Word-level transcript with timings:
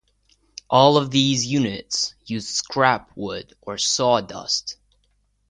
All 0.67 0.97
of 0.97 1.11
these 1.11 1.45
units 1.45 2.15
used 2.25 2.47
scrap 2.47 3.11
wood 3.15 3.53
or 3.61 3.77
sawdust. 3.77 4.77